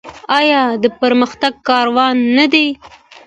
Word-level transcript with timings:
آیا 0.39 0.61
د 0.83 0.85
پرمختګ 1.01 1.53
کاروان 1.67 2.15
نه 2.37 2.45
دی؟ 2.53 2.67